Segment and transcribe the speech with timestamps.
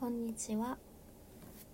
[0.00, 0.78] こんにちは。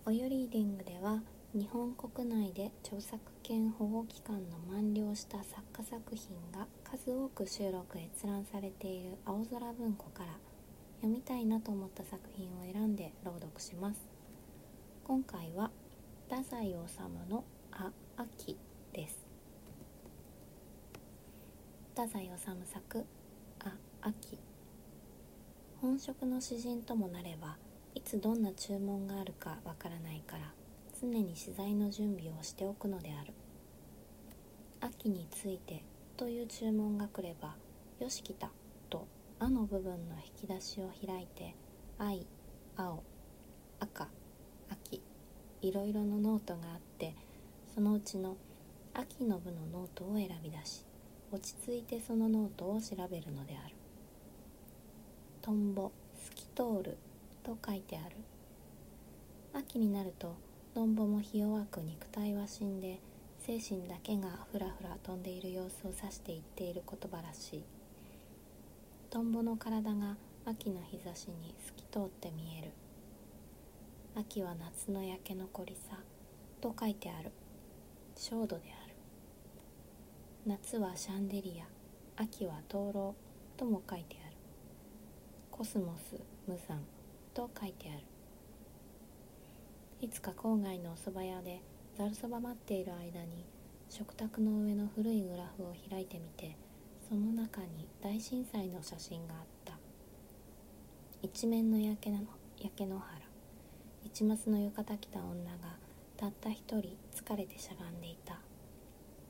[0.04, 1.22] およリーディングでは
[1.54, 10.30] 日本国内で著作権保護期間の満了した作家作品が数多く収録閲覧されている青空文庫から
[11.02, 14.00] 読みたいなと思った作品を選んで朗読します。
[15.04, 15.70] 今回は
[16.28, 16.74] 太宰治
[17.30, 18.58] のあ秋
[18.92, 19.24] です。
[21.94, 22.32] 太宰治
[22.74, 23.04] 作
[23.60, 24.36] あ秋
[25.80, 27.56] 本職の詩人ともなれば
[27.96, 30.52] いつどんな注文があるかわからないから
[31.00, 33.32] 常に資材の準備をしておくのである。
[34.82, 35.82] 秋について
[36.18, 37.56] という注文が来れば
[37.98, 38.50] よし来た
[38.90, 39.06] と
[39.40, 41.54] 「あ」の部分の引き出しを開いて
[41.96, 42.26] 愛
[42.76, 43.02] 青
[43.80, 44.08] 赤
[44.68, 45.00] 秋
[45.62, 47.14] いろいろのノートがあって
[47.74, 48.36] そのうちの
[48.92, 50.84] 秋の部のノートを選び出し
[51.32, 53.74] 落ち着いてそのノートを調べるのである。
[55.40, 56.98] トンボ透き通る
[57.46, 58.16] と書いてある。
[59.54, 60.34] 秋になると
[60.74, 62.98] トンボもひ弱く肉体は死んで
[63.38, 67.64] 精神だけがふらふら飛んでいる様子を指して言っている言葉らしい。
[69.10, 72.72] トンボの体が秋の日差しに透き通って見える。
[74.16, 76.00] 秋は夏の焼け残りさ
[76.60, 77.30] と書いてある。
[78.16, 78.96] 焦土である。
[80.44, 83.14] 夏はシャンデリア秋は灯籠
[83.56, 84.36] とも書いてある。
[85.52, 86.16] コスモス
[86.48, 86.80] 無惨。
[87.36, 87.98] と書いてある。
[90.00, 91.60] いつか郊外のお蕎麦屋で
[91.98, 93.44] ざるそば待っている間に
[93.90, 96.56] 食卓の上の古いグラフを開いてみて
[97.06, 99.74] その中に大震災の写真があった。
[101.20, 102.20] 一面の焼けの
[102.58, 103.20] 焼け野原。
[104.02, 105.76] 一抹の浴衣着た女が
[106.16, 108.38] たった一人疲れてしゃがんでいた。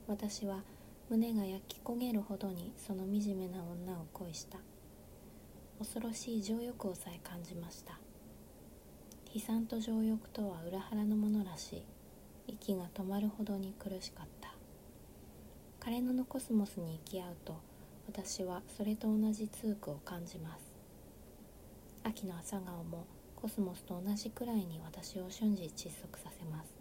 [0.07, 0.63] 私は
[1.09, 4.59] 胸が焼き焦げるほどにその惨めな女を恋した。
[5.79, 7.99] 恐ろしい情欲をさえ感じました。
[9.33, 11.83] 悲惨と情欲とは裏腹のものらしい。
[12.47, 14.53] 息が止まるほどに苦しかった。
[15.79, 17.61] 枯れ野のコスモスに行き合うと
[18.07, 20.73] 私はそれと同じ痛苦を感じます。
[22.03, 26.73] 秋の朝顔もコスモスと同じくらいに私を瞬時窒息させます。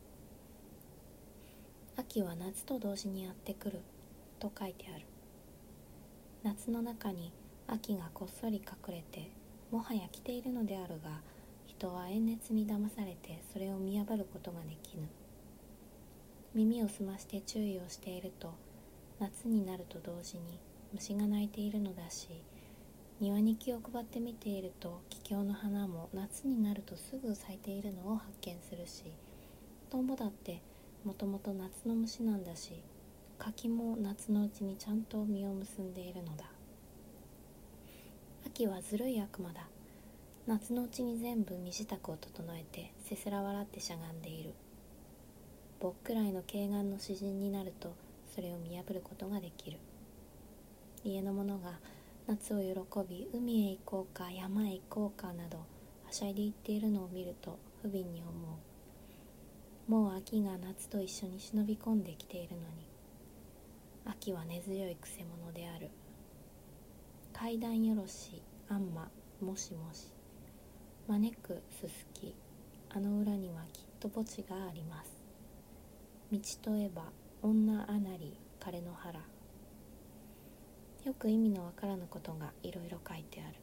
[1.96, 3.80] 秋は夏と同時にやってくる
[4.38, 5.04] と書いてある。
[6.42, 7.32] 夏の中に
[7.68, 9.30] 秋がこっそり隠れて
[9.70, 11.20] もはや来ているのであるが
[11.66, 15.08] 人は炎熱に騙されてそれを見破ることができぬ。
[16.54, 18.54] 耳を澄まして注意をしていると
[19.18, 20.58] 夏になると同時に
[20.94, 22.28] 虫が鳴いているのだし
[23.20, 29.04] 庭に気を配って見ていると桔梗の花も夏になるとすぐ咲いているのを発見するし
[29.90, 30.62] トンボだって
[31.04, 32.82] もともと夏の虫なんだし
[33.38, 36.55] 柿も夏のうちにちゃんと実を結んでいるのだ。
[38.56, 39.68] 秋はずるい悪魔だ。
[40.46, 44.54] 夏のうちに全部身支度を整えてせせら笑ってしゃがんでいる。
[45.78, 47.94] 僕くらいの軽眼の詩人になると
[48.34, 49.76] それを見破ることができる。
[51.04, 51.72] 家の者が
[52.26, 55.58] 夏を喜び海へ行こうか山へ行こうかなど
[56.06, 58.30] はしゃいで言っているのを見ると不憫に思
[59.86, 59.90] う。
[59.90, 62.86] もう秋が夏と一緒に忍び込んできているのに
[64.06, 65.90] 秋は根強いくせ者である。
[67.38, 69.10] 階段よろしあんま
[69.42, 70.06] もしもし。
[71.06, 72.34] 招くすすき。
[72.88, 75.10] あの裏にはきっと墓地があります。
[76.32, 77.02] 道といえば
[77.42, 79.20] 女あなり枯の原
[81.04, 83.56] よく意味のわからぬことがいろいろ書いてある。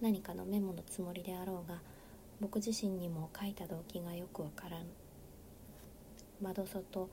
[0.00, 1.82] 何かのメモのつもりであろうが
[2.40, 4.86] 僕自身にも書いた動機がよくわからぬ。
[6.40, 7.10] 窓外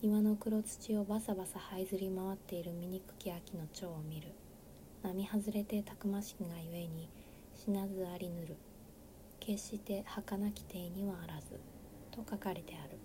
[0.00, 4.28] 庭の黒土をバサバサ這いずり回っている醜き秋の蝶を見る。
[5.04, 7.10] 並外れてたくましきがゆえに
[7.54, 8.56] 死なずありぬる。
[9.38, 11.60] 決して儚き体にはあらず。
[12.10, 12.96] と書かれてある。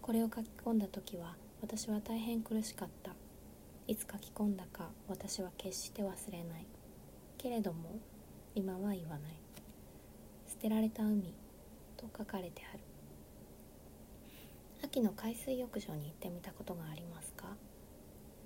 [0.00, 3.10] これを書き込んだ時は私は大変苦しかった。
[3.88, 6.66] いつ書き込んだか私は決して忘れない。
[7.36, 7.98] けれども
[8.54, 9.32] 今は言わない。
[10.46, 11.34] 捨てられた海。
[11.96, 12.80] と書かれてある。
[14.84, 17.46] 秋の海水浴場に行ってみたことがありますか？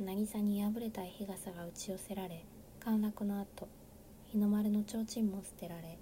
[0.01, 2.45] 渚に破れた日傘が打ち寄せられ
[2.81, 3.69] 陥落の後
[4.33, 5.99] 日の丸の提灯も捨てられ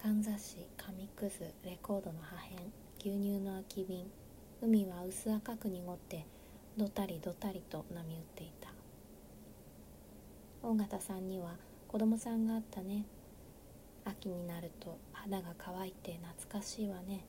[0.00, 2.62] かんざし紙くずレコードの破片
[3.00, 4.06] 牛乳の空き瓶
[4.62, 6.24] 海は薄赤く濁って
[6.76, 8.68] どたりどたりと波打っていた。
[10.62, 11.56] 尾形さんには
[11.88, 13.04] 子供さんがあったね。
[14.04, 17.24] 秋になると肌が乾いて懐かしいわね。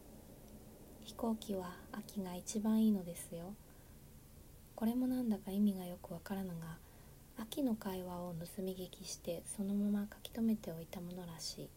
[1.02, 3.56] 飛行機は秋が一番いいのですよ。
[4.84, 6.56] これもなんだか意味がよくわからぬが
[7.42, 11.70] 秋の会話を盗み聞きしてそのまま書き留めておいたものらしい。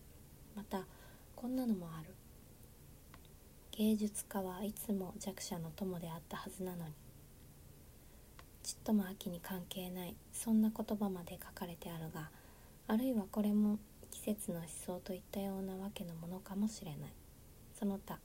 [0.56, 0.80] また
[1.36, 2.12] こんなのもある。
[3.78, 6.94] 芸術家はいつも弱者の友であったはずなのに。
[8.64, 12.30] ちっとも秋に関係ないそんな言葉まで書かれてあるが
[12.88, 13.78] あるいはこれも
[14.10, 17.12] 季節の思想といったようなわけのものかもしれない。
[17.78, 18.18] その他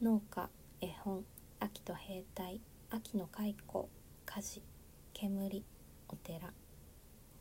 [0.00, 0.48] 農家
[0.80, 1.26] 絵本
[1.60, 2.58] 秋と兵隊
[2.94, 3.56] 秋の蚕
[4.26, 4.62] 火事
[5.14, 5.64] 煙
[6.10, 6.52] お寺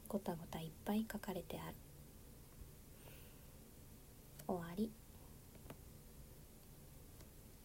[0.07, 1.75] ごたごたいっぱい書かれてある。
[4.47, 4.89] 終わり。